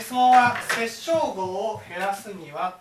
[0.00, 2.78] 質問は殺傷後を減らすには。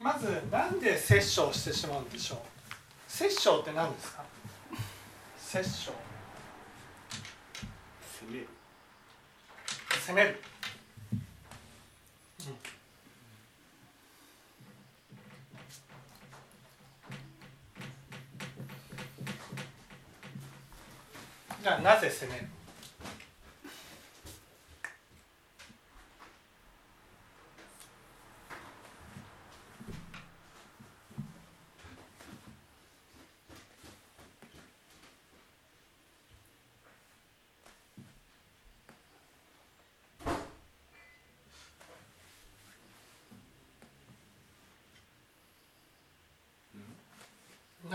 [0.00, 2.38] まずなんで殺傷してしまうんでしょう？
[3.06, 4.24] 殺傷って何ですか？
[5.38, 5.90] 殺傷
[8.24, 8.48] 攻める
[10.12, 10.36] 攻める、
[12.40, 12.56] うん。
[21.62, 22.46] じゃあなぜ攻める？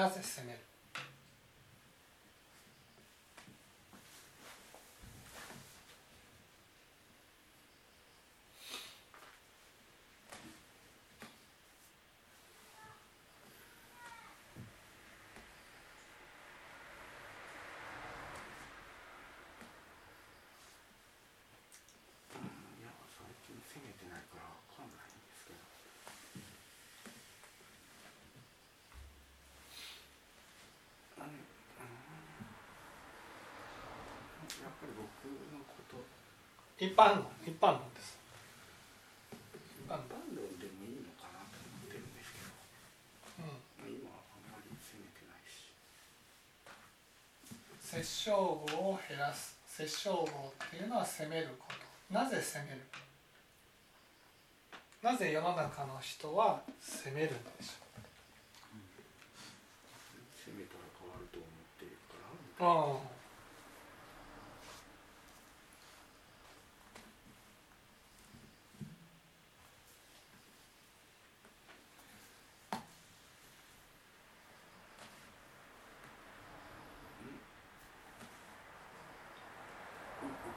[0.08, 0.60] なぜ攻める
[22.80, 25.60] いや最近攻めてないから分かんないんですけど
[31.20, 31.58] うん
[34.64, 35.06] やっぱり僕
[35.54, 35.98] のこと。
[36.78, 38.18] 一般論一般論です。
[39.82, 42.14] 一般何論、論でもいいのかなと思ってるん。
[42.14, 42.40] ですけ
[43.42, 44.52] どうん、あ今はあん。
[44.52, 45.74] まり攻めてないし
[47.82, 52.82] 殺傷後を減らす殺傷後っていうのは攻めることなぜ攻める
[55.02, 57.44] なぜ世の中の人は攻めるん。
[57.58, 57.78] でし
[60.46, 61.50] 攻めたら変わると思っ
[61.80, 62.18] てるか
[62.64, 63.18] らょう、うん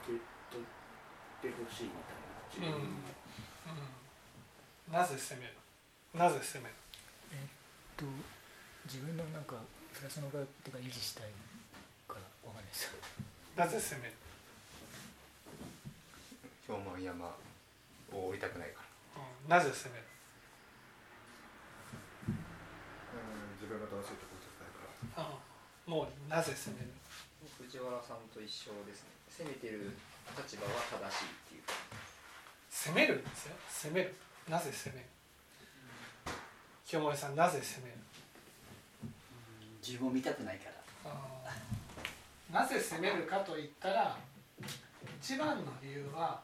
[0.05, 0.19] 受け
[0.49, 3.85] 取ってほしいみたいな自分のうん、
[4.91, 5.53] なぜ攻める
[6.13, 6.75] なぜ攻める？
[7.31, 7.47] えっ
[7.95, 8.03] と
[8.85, 9.55] 自分のなんか
[9.95, 11.31] プラスの側とか維持したい
[12.07, 12.91] からわかんないです
[13.55, 14.13] なぜ攻める、
[16.67, 17.35] 氷満山
[18.11, 18.81] を降りたくないか
[19.15, 19.23] ら。
[19.23, 20.05] うん、なぜ攻める
[22.27, 25.27] うん自分が楽しいところじゃないから。
[25.27, 25.39] うん
[25.87, 26.91] もうなぜ攻める？
[27.59, 29.11] 藤原さんと一緒ですね。
[29.27, 29.91] 攻めてる
[30.37, 31.63] 立場は正しいっていう。
[32.69, 33.55] 攻めるんですよ。
[33.67, 34.15] 攻める
[34.49, 35.07] なぜ攻める？
[36.85, 37.97] 清盛さんなぜ攻める？
[39.85, 40.71] 自分を見たくないから。
[42.61, 44.17] なぜ攻めるかといったら
[45.21, 46.41] 一番の理由は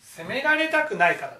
[0.00, 1.38] 攻められたくないから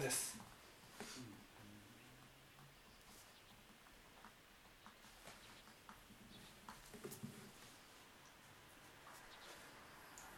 [0.00, 0.38] です。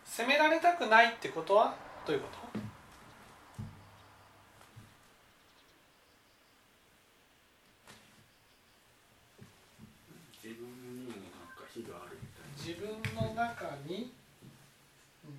[0.04, 1.74] 責められたくないってことは？
[2.06, 2.42] どういうこと
[10.44, 11.20] 自分にもなん
[11.56, 14.12] か非があるみたいな自分の中に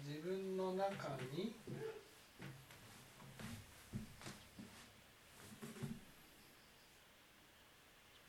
[0.08, 1.54] 自分の中に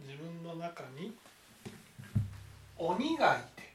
[0.00, 1.14] 自分の中に
[2.87, 3.73] 鬼がいて。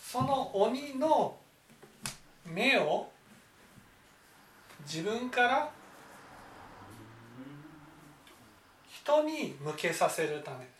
[0.00, 1.36] その鬼の
[2.46, 3.10] 目を
[4.86, 5.70] 自分から
[8.88, 10.70] 人に向けさせるためで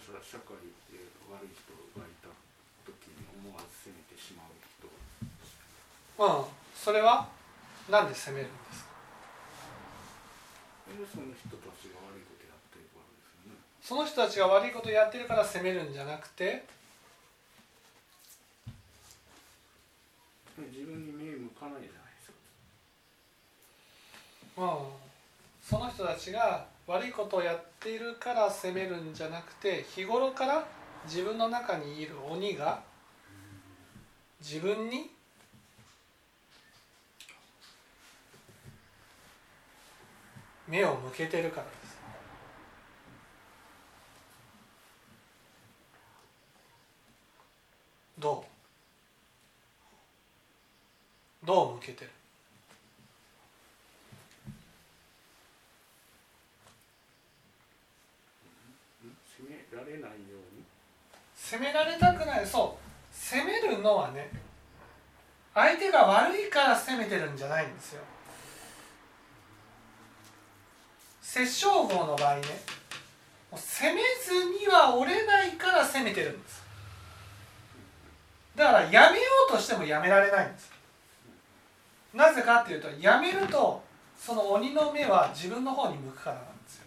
[0.00, 0.54] すそれは社会
[0.94, 2.30] で悪い人がいた
[2.86, 4.86] 時に思わず責めてしまう人。
[4.86, 6.54] うん。
[6.70, 7.26] それは
[7.90, 8.90] なんで責めるんですか？
[10.94, 13.58] でその人たちが悪いことやってるからですよね。
[13.82, 16.62] その人たちが悪いことやってるから責めるんじゃなくて？
[20.54, 22.30] で自分に目向かないじゃないです
[24.54, 24.62] か。
[24.62, 24.94] うん。
[25.62, 30.66] その人たちが悪いことをやっているから責めるんじゃなくて日頃から
[31.06, 32.82] 自分の中にいる鬼が
[34.40, 35.08] 自分に
[40.66, 41.96] 目を向けてるからです。
[48.18, 48.44] ど
[51.44, 51.46] う？
[51.46, 52.12] どう向けてるん
[59.36, 60.64] 責められないように。
[61.34, 62.46] 責められたくない。
[62.46, 63.14] そう。
[63.14, 64.30] 責めるのはね
[65.52, 68.02] 相手が悪いから責めてるんじゃないんですよ。
[71.20, 72.42] 殺生号の場合ね
[73.50, 76.62] もう責めずには折れないから責めてるんです。
[78.56, 80.70] だからやめようとしてもやめられないんです。
[82.14, 83.82] なぜかっていうとやめると
[84.16, 86.84] その鬼の目は自分の方に向くからなんですよ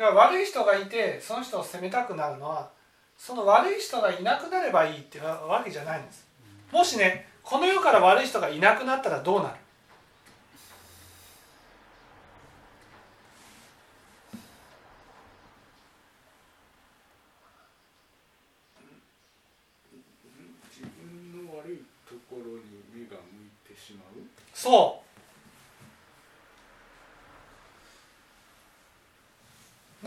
[0.00, 2.70] だから悪い人がいてその人を責めたくなるのは
[3.18, 6.26] その悪い人がいなくなればいいってわけじゃないんです。
[6.72, 9.56] もしねこの世から悪い人がいなくなったらどうなる
[20.70, 21.76] 自分の悪い
[22.08, 22.62] ところに
[22.94, 24.22] 目が向いてしまう
[24.54, 25.00] そう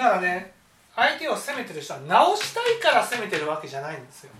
[0.03, 0.53] だからね
[0.95, 4.31] 相手を責めてる人は直したいから責めてるわけじゃないんですよ。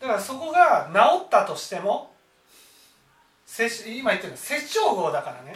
[0.00, 2.12] だからそこが治ったとしても
[3.86, 5.54] 今言ってるのは殺生号だからね。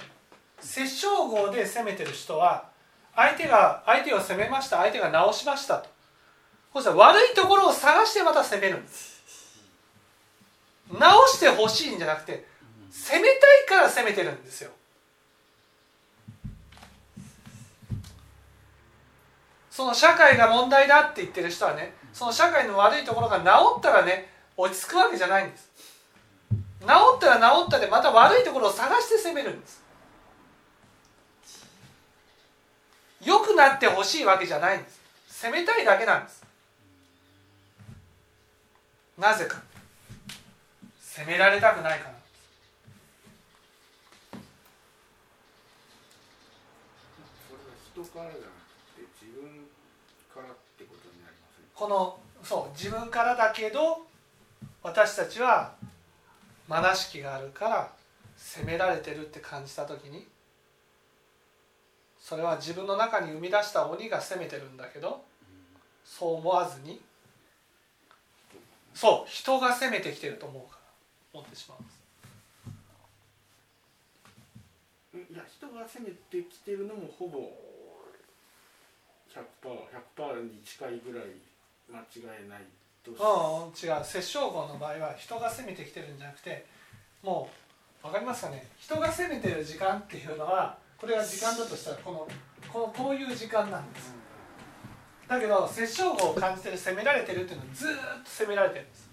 [0.61, 2.69] 殺生号で責めてる人は
[3.17, 5.89] 相手が相手を責めました相手が直しましたと。
[6.75, 9.21] そしたら悪いところを探してまた責めるんです。
[10.93, 12.49] 直してほしいんじゃなくて
[12.91, 14.71] 責めたいから責めてるんですよ。
[19.71, 23.45] その社会が問題だって言ってる人はねその社会の悪いところが治
[23.79, 25.71] ったらね落ち着くわけじゃないんです。
[26.81, 29.83] 治ったら治ったでまた悪いところを探して責めるんです。
[33.25, 35.01] 良くなってほしいわけじゃないんです。
[35.29, 36.45] 責めたいだけなんです。
[39.17, 39.63] なぜか。
[41.01, 42.15] 責められたくないから
[47.43, 48.47] それは人からじゃな
[48.95, 49.67] くて自分
[50.33, 54.07] からってことになりませんこのそう自分からだけど
[54.83, 55.75] 私たちは
[56.69, 57.93] 愛しきがあるから
[58.37, 60.27] 責められてるって感じた時に
[62.19, 65.23] それは自分の中に生み出した鬼が責めてるんだけど
[66.05, 67.01] そう思わずに
[68.95, 70.79] そう人が責めてきてると思うか
[71.35, 72.01] ら思ってしまうんです。
[75.33, 77.51] いや人が攻めてきてるのもほぼ
[79.35, 81.29] 100%100% に近いぐらい
[81.91, 82.61] 間違いない
[83.05, 84.05] とうん違う。
[84.05, 86.67] 殺生号の場合は人が攻めてきてるんじゃなくて
[87.23, 87.49] も
[88.03, 88.67] う分かりますかね？
[88.79, 92.29] 人が攻めてる時間っていうのはこれが時間だとしたらこの
[92.73, 94.15] このこういう時間なんです。
[95.29, 97.95] だけど殺生号を感じてる責められてるっていうのはずっ
[98.25, 99.09] と責められてるんです。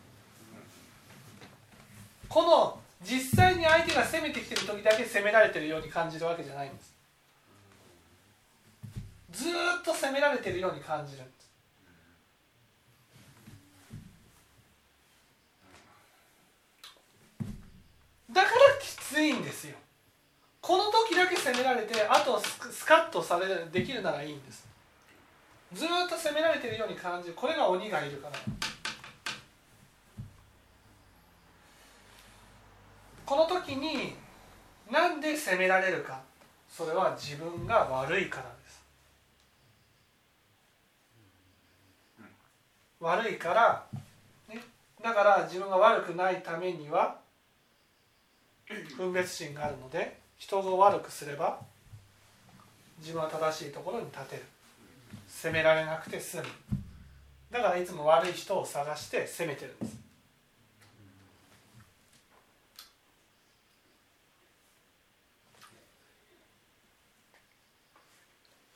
[2.27, 6.96] この実際に相手が攻めてきてる時だけ責められてるように感じるわけじゃないんです。
[9.37, 11.23] ずっと責められてるように感じる。
[18.31, 18.51] だから
[18.81, 19.75] きついんですよ。
[20.59, 24.67] この時だけ責められてあとスカッとされるできるならいいんです。
[25.71, 27.35] ずっと責められてるように感じる。
[27.35, 28.33] これが鬼がいるから。
[33.23, 34.15] この時に
[34.89, 36.25] なんで責められるか。
[36.67, 38.81] それは自分が悪いからです
[43.07, 43.85] 悪いから、
[44.49, 44.61] ね、
[45.03, 47.17] だから自分が悪くないためには
[48.97, 51.59] 分別心があるので人を悪くすれば
[52.99, 54.43] 自分は正しいところに立てる。
[55.27, 56.43] 責められなくて済む。
[57.51, 59.97] だからいつも悪い人を探して責めてるんです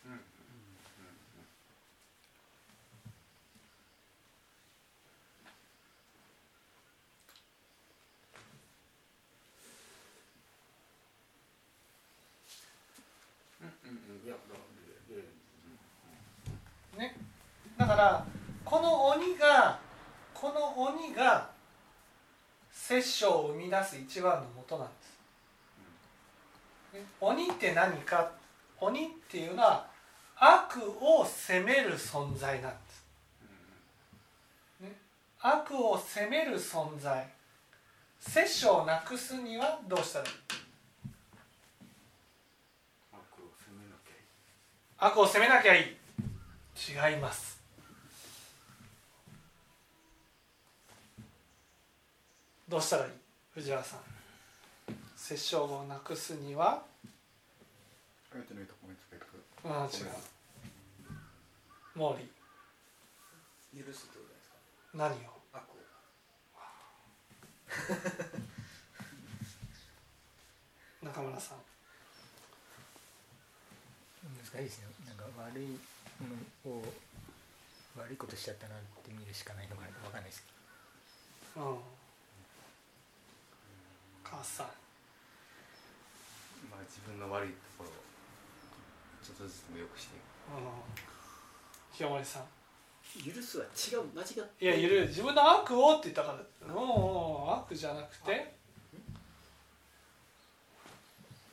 [0.05, 0.15] うんう
[14.23, 14.55] んいやだ
[15.09, 17.15] ででね
[17.77, 18.25] だから
[18.65, 19.79] この鬼が
[20.33, 21.47] この鬼が
[22.71, 24.93] 殺生を生み出す一番の元なんで
[26.93, 28.31] す、ね鬼って何か？
[28.79, 29.85] 鬼っていうのは
[30.35, 33.05] 悪を責める存在なんです、
[34.81, 34.91] ね、
[35.39, 37.27] 悪を責める存在。
[38.19, 40.31] 殺生をなくすにはどうしたらいい。
[44.99, 45.83] 悪を責めなきゃいい。
[47.13, 47.50] 違います
[52.71, 53.11] どうしたらいい？
[53.53, 53.99] 藤原さん。
[55.17, 56.81] 殺生をなくすには？
[58.31, 60.15] 相手のいいところにつけてくうん違う。
[61.93, 62.23] 毛利
[63.83, 64.55] 許すってことですか？
[64.93, 65.35] 何を？
[65.51, 65.83] 悪を
[71.05, 71.57] 中村さん。
[74.23, 74.85] 難しいですね。
[75.07, 75.75] なんか悪いも
[76.63, 76.83] のを
[77.99, 80.45] 悪いことしちゃったなって見るしかないのかわかんないです
[81.53, 81.75] けうん
[84.31, 84.67] 母さん。
[86.71, 87.93] まあ自分の悪いところを
[89.21, 90.23] ちょっとずつでも良くしていく。
[90.55, 90.63] うん。
[91.93, 92.43] 清盛さん。
[93.19, 94.05] 許すは違う。
[94.15, 94.65] 間違って。
[94.65, 98.55] いやいる自分の悪をって言ったからもう悪じゃなくて。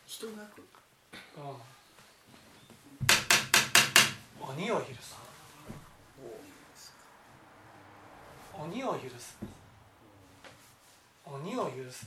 [0.06, 0.62] 人が悪？
[1.36, 1.40] う
[4.46, 4.50] ん。
[4.50, 5.16] 鬼を許す。
[8.56, 9.36] 鬼を許す。
[11.30, 12.06] 鬼を許すんです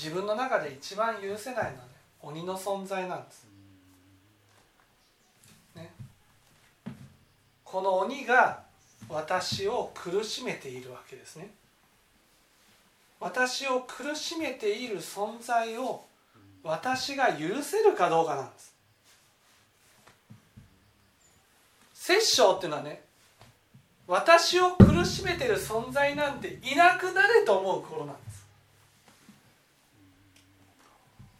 [0.00, 1.78] 自分の中で一番許せないのはね
[2.22, 3.46] 鬼の存在なんです、
[5.74, 5.92] ね、
[7.64, 8.62] この鬼が
[9.08, 11.50] 私を苦しめているわけですね。
[13.20, 16.04] 私を苦しめている存在を
[16.62, 18.74] 私が許せるかどうかなんです。
[21.94, 23.02] 殺生っていうのはね
[24.06, 28.27] 私を苦しめてる存在なんていなくなれと思う頃なんです。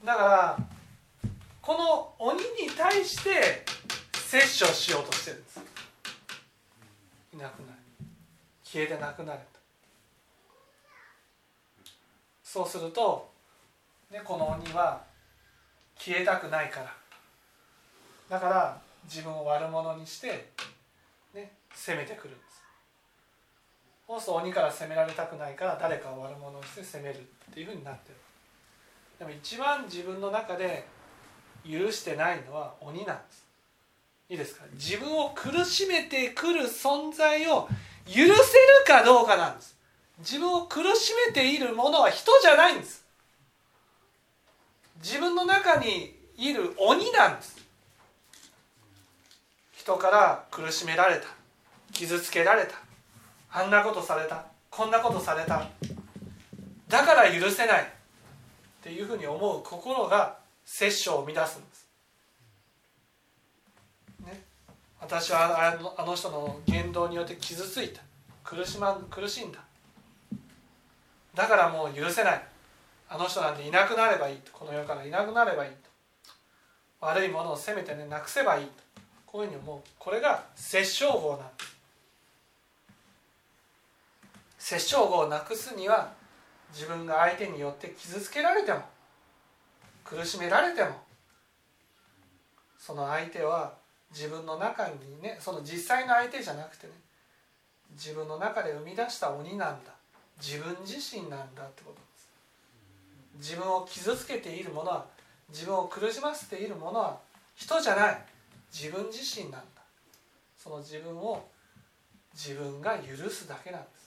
[0.08, 0.58] だから
[1.60, 1.74] こ
[2.18, 3.62] の鬼に対して
[4.14, 5.60] 殺生しようとしてるんです。
[7.34, 7.78] いなくなる。
[8.64, 9.44] 消えてなくなれと。
[12.42, 13.28] そうすると、
[14.10, 15.02] ね、この鬼は
[15.98, 16.94] 消えたくないから。
[18.30, 20.52] だから自分を悪者にして、
[21.34, 22.62] ね、攻めてくるんです。
[24.06, 27.22] そうすると鬼から攻められたくないから誰かを悪者にして攻めるっ
[27.52, 28.14] ていうふうになってる。
[29.18, 30.86] でも一番自分の中で
[31.68, 33.46] 許してないのは鬼なんです。
[34.30, 34.64] いいですか？
[34.74, 37.68] 自分を苦しめてくる存在を
[38.06, 38.34] 許せる
[38.86, 39.76] かどうかなんです。
[40.20, 43.04] 自分を苦しめているものは人じゃないんです。
[45.02, 47.58] 自分の中にいる鬼なんです。
[49.72, 51.26] 人から苦しめられた
[51.92, 52.74] 傷つけられた
[53.50, 55.66] あんなことされたこんなことされた
[56.88, 57.97] だから許せない。
[58.80, 61.88] っていうふうに思う心が殺生を生み出すんです、
[64.26, 64.42] ね、
[65.00, 68.02] 私はあのあの人の言動によって傷ついた。
[68.44, 69.58] 苦し,、ま、苦しんだ。
[71.34, 72.42] だからもう許せない。
[73.10, 74.52] あの人なんていなくなればいいと。
[74.52, 75.76] この世からいなくなればいいと。
[77.00, 78.72] 悪いものを責めてねなくせばいいと。
[79.26, 79.80] こういうふうに思う。
[79.98, 81.64] これが殺生法なんで
[84.58, 84.76] す。
[84.76, 86.12] 殺生法をなくすには
[86.72, 88.80] 自分が相手によって傷つけられても
[90.04, 90.90] 苦しめられても
[92.78, 93.74] その相手は
[94.10, 96.92] 自分の中にねその実際の相手じゃなくてね
[97.92, 99.92] 自分の中で生み出した鬼なんだ
[100.40, 102.28] 自分自身なんだってことです。
[103.38, 105.06] 自分を傷つけているものは
[105.50, 107.18] 自分を苦しませているものは
[107.56, 108.22] 人じゃない
[108.72, 109.82] 自分自身なんだ。
[110.56, 111.44] その自分を
[112.34, 113.97] 自分が許すだけなんです。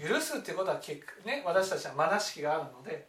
[0.00, 3.06] 許すっていうことは結ね私たちは愛しきがあるので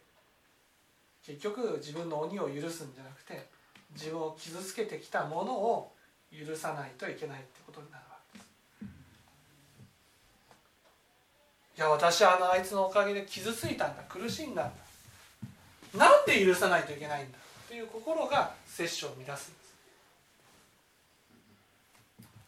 [1.24, 3.48] 結局自分の鬼を許すんじゃなくて
[3.92, 5.92] 自分を傷つけてきたものを
[6.32, 8.48] 許さないといけないってことになるわけです。
[11.78, 14.86] いや私はあのあいつのおかげで傷ついたんだ苦しんだんだ。
[15.98, 17.38] なんで許さないといけないんだ
[17.68, 19.66] という心が摂取を乱すんです。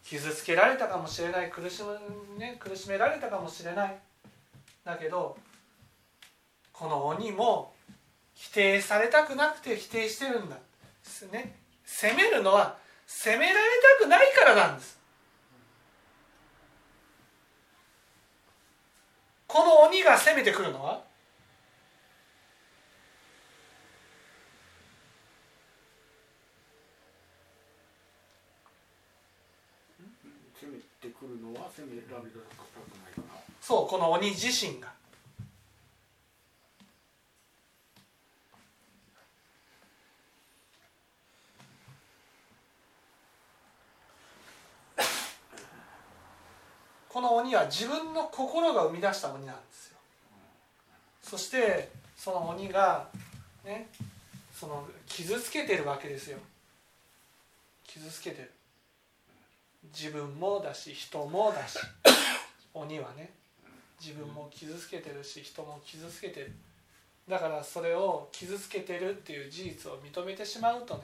[0.03, 1.99] 傷つけられたかもしれない苦しむ、
[2.39, 3.99] ね、苦しめられたかもしれない。
[4.89, 5.37] だけど
[6.73, 7.73] この鬼も
[8.33, 10.55] 否定されたくなくて否定してるんだ、
[11.31, 11.55] ね、
[11.85, 13.59] 責めるのは責められ
[13.99, 14.97] たくないからなんです。
[19.45, 21.03] この鬼が攻めてくるのは
[30.59, 32.48] 攻めてくるのは攻められた
[33.69, 34.91] そうこの鬼自身が。
[47.07, 49.99] この鬼は自分の心が生み出した鬼なんですよ。
[51.21, 53.07] そしてその鬼が
[53.63, 53.91] ね
[54.51, 56.39] その傷つけてるわけですよ。
[57.83, 58.51] 傷つけてる。
[59.93, 61.77] 自分もだし人もだし。
[62.73, 63.37] 鬼はね。
[63.99, 66.53] 自分も傷つけてるし人も傷つけてる。
[67.27, 71.01] だからそれを傷つけてるっていう事実を認めてしまうとね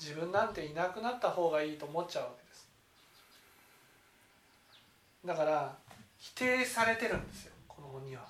[0.00, 2.68] 自分なんていなくなった方がいいと思っちゃうわけです。
[5.24, 5.76] だから
[6.18, 8.22] 否定されてるんですよこの鬼は。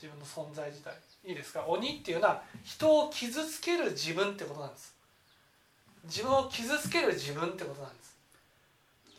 [0.00, 0.94] 自分の存在自体。
[1.24, 1.64] いいですか？
[1.66, 4.94] 鬼っていうのは人を傷つける自分ってことなんです。
[6.04, 8.16] 自分を傷つける自分ってことなんです。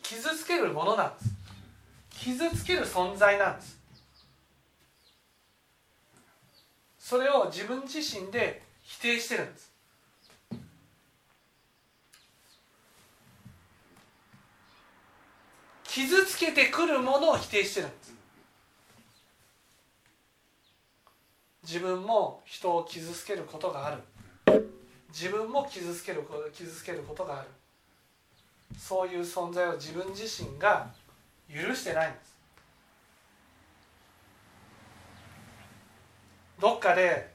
[0.02, 1.39] 傷つけるものなんです。
[2.22, 3.80] 傷つける存在なんです。
[6.98, 9.72] それを自分自身で否定してるんです。
[15.84, 18.14] 傷つけてくるものを否定してるんです。
[21.62, 23.98] 自分も人を傷つけることがあ
[24.46, 24.66] る。
[25.08, 27.48] 自分も傷つける傷つけることがある。
[28.78, 30.92] そういう存在を自分自身が
[31.52, 32.30] 許してないんです。
[36.60, 37.32] どっかで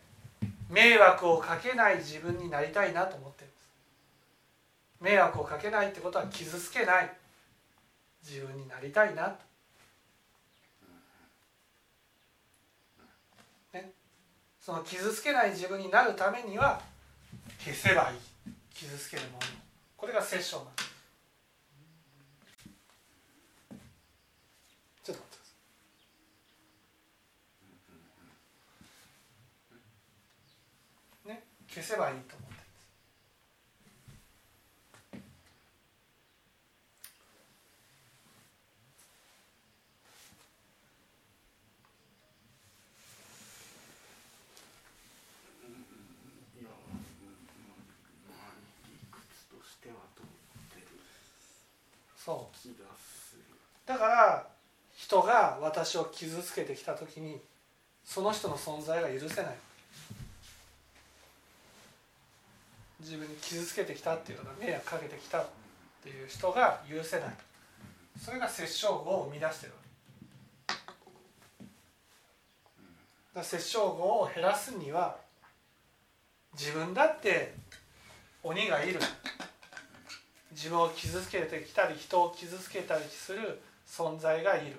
[0.70, 3.70] 迷惑をかけない自分になりたいなと思ってるんです。
[5.02, 7.12] 迷惑をかけないってことは傷つけない
[8.24, 9.38] 自分になりたいなと、
[13.74, 13.92] ね、
[14.60, 16.82] その傷つけない自分になるためには
[17.60, 18.18] 消せばいい。
[18.74, 19.66] 傷つけるもの。
[20.06, 20.90] これがセッションなんです
[25.04, 25.46] ちょっと待ってくだ
[31.26, 32.56] さいね消せばいいと思って
[35.14, 35.22] るん。
[35.22, 35.30] で
[46.58, 46.70] すいや
[48.30, 49.22] まあ理屈
[49.54, 50.26] としては通っ
[50.74, 50.88] てる。
[52.18, 52.58] そう。
[52.58, 53.44] 気がする
[53.86, 54.48] だから
[54.96, 57.40] 人が私を傷つけてきた時に
[58.04, 59.56] その人の存在が許せない。
[63.06, 65.48] 自分に傷つけてきたっていうのが迷惑かけてきたっ
[66.04, 67.30] ていう人が許せない。
[68.20, 69.74] それが殺生語を生み出してる
[73.36, 75.18] だ殺生語を減らすには
[76.58, 77.54] 自分だって
[78.42, 79.00] 鬼がいる。
[80.52, 84.78] 自分を傷つけてきたり人を傷つけたりする存在がいる、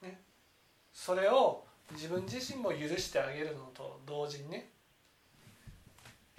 [0.00, 0.20] ね、
[0.94, 4.71] それを自分自身も許してあげるのと同時にね。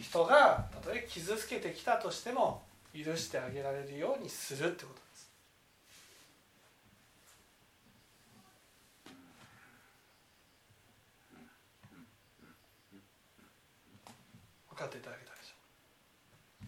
[0.03, 2.61] 人がたとえ傷つけてきたとしても
[2.93, 5.31] 許してあげられるようにするってことです。
[14.69, 15.55] 分かっていただけたでしょ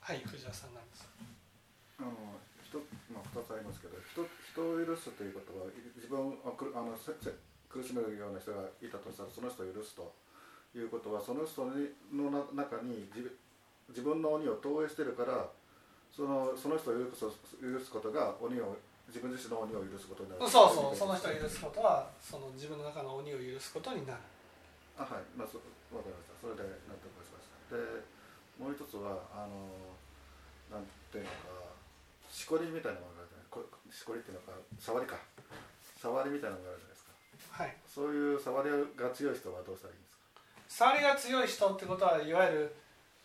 [0.00, 1.08] はい藤田さんなんです。
[1.98, 2.12] あの
[2.62, 2.78] 人
[3.10, 5.64] まあ、2つありますけど人人を許すということは
[5.96, 7.32] 自分をあくあのせせ
[7.76, 10.08] 苦しめるような人がいたとしたらその人を許すと
[10.72, 13.30] いうことはその人にのな中に自分
[13.92, 15.46] 自分の鬼を投影してるから
[16.10, 17.28] そのその人を許す
[17.60, 18.72] 許すことが鬼を
[19.06, 20.42] 自分自身の鬼を許すことになる。
[20.48, 24.20] そうそうその人を許すことはその自分の中の鬼を許すことになる。
[24.98, 25.22] あはい。
[25.36, 25.62] まあそ
[25.94, 26.34] わかりました。
[26.42, 27.76] それで納得しました。
[27.76, 28.02] で
[28.58, 29.70] もう一つはあの
[30.72, 31.70] なんていうのか
[32.26, 33.46] しこりみたいなものがあるじゃない。
[33.46, 33.62] こ
[33.92, 35.20] しこりっていうのか触りか。
[36.02, 37.05] 触りみたいなのがあるじゃないですか
[37.50, 37.76] はい。
[37.86, 40.92] そういう触りが強い人はどうしたらいいんですか？
[40.92, 42.70] 触りが強い人ってことはいわゆ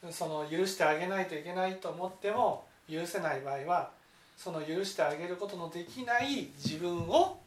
[0.04, 3.92] るその許してあげないといけないと思っても許せない場合は
[4.38, 7.40] その許してあげることのできない自分を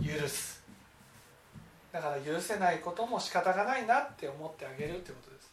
[0.00, 0.62] 許す。
[1.90, 5.50] だから許せないことも仕方がないなって思ってあげるってことです。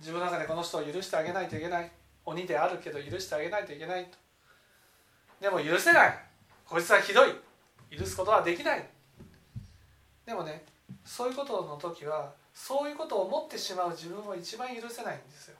[0.00, 1.90] 自分の中でこの人を許してあげないといけない。
[2.26, 4.18] 鬼であるけど許してあげないといけないと。
[5.40, 6.18] でも許せない。
[6.66, 7.28] こいつはひどい
[7.90, 8.86] 許すことはできない。
[10.26, 10.64] でもね
[11.04, 15.56] そういうことの時はそういうことを思ってしまう自分を一番許せないんですよ。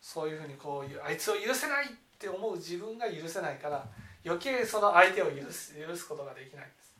[0.00, 3.86] そういうふうにこうあいつを許せないって思う自分が許せないから
[4.24, 6.94] 余計その相手を許す許すことができないんです。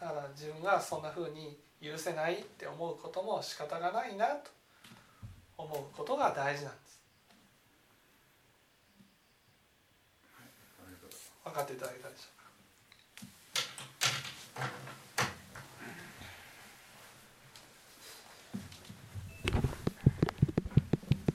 [0.00, 4.50] だから自分がそんなふうに許せないって思うことも仕方がないなと
[5.58, 6.89] 思うことが大事なんです。
[11.50, 12.39] 分かっていただけたでしょう。